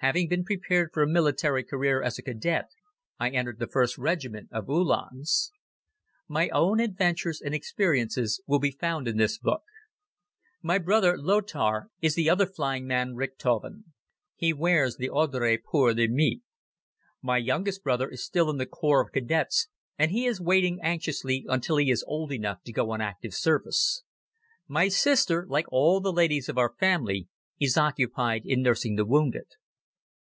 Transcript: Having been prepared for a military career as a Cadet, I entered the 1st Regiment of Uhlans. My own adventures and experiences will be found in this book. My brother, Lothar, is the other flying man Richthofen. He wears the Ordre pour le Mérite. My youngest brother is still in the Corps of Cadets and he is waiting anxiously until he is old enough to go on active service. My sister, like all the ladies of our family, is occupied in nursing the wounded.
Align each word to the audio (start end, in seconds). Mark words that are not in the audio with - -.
Having 0.00 0.28
been 0.28 0.44
prepared 0.44 0.90
for 0.92 1.02
a 1.02 1.08
military 1.08 1.64
career 1.64 2.00
as 2.00 2.16
a 2.16 2.22
Cadet, 2.22 2.70
I 3.18 3.30
entered 3.30 3.58
the 3.58 3.66
1st 3.66 3.98
Regiment 3.98 4.48
of 4.52 4.68
Uhlans. 4.70 5.50
My 6.28 6.48
own 6.50 6.78
adventures 6.78 7.40
and 7.40 7.52
experiences 7.52 8.40
will 8.46 8.60
be 8.60 8.70
found 8.70 9.08
in 9.08 9.16
this 9.16 9.36
book. 9.38 9.64
My 10.62 10.78
brother, 10.78 11.16
Lothar, 11.18 11.88
is 12.00 12.14
the 12.14 12.30
other 12.30 12.46
flying 12.46 12.86
man 12.86 13.14
Richthofen. 13.16 13.82
He 14.36 14.52
wears 14.52 14.96
the 14.96 15.08
Ordre 15.08 15.58
pour 15.58 15.92
le 15.92 16.06
Mérite. 16.06 16.42
My 17.20 17.38
youngest 17.38 17.82
brother 17.82 18.08
is 18.08 18.24
still 18.24 18.48
in 18.48 18.58
the 18.58 18.66
Corps 18.66 19.00
of 19.02 19.12
Cadets 19.12 19.66
and 19.98 20.12
he 20.12 20.24
is 20.26 20.40
waiting 20.40 20.78
anxiously 20.84 21.44
until 21.48 21.78
he 21.78 21.90
is 21.90 22.04
old 22.06 22.30
enough 22.30 22.62
to 22.64 22.72
go 22.72 22.92
on 22.92 23.00
active 23.00 23.34
service. 23.34 24.04
My 24.68 24.86
sister, 24.86 25.46
like 25.48 25.66
all 25.72 25.98
the 26.00 26.12
ladies 26.12 26.48
of 26.48 26.58
our 26.58 26.74
family, 26.78 27.26
is 27.58 27.76
occupied 27.76 28.42
in 28.44 28.62
nursing 28.62 28.94
the 28.94 29.06
wounded. 29.06 29.46